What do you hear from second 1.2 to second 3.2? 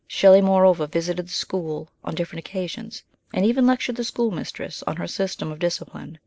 the school on different occasions,